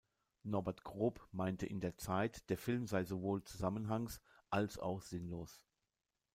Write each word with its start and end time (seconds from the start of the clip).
Norbert 0.41 0.83
Grob 0.83 1.27
meinte 1.31 1.67
in 1.67 1.79
der 1.79 1.95
"Zeit", 1.95 2.49
der 2.49 2.57
Film 2.57 2.87
sei 2.87 3.03
sowohl 3.03 3.41
zusammenhangs- 3.43 4.19
als 4.49 4.79
auch 4.79 5.03
sinnlos. 5.03 5.67